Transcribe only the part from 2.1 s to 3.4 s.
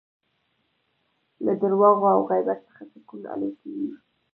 او غیبت څخه سکون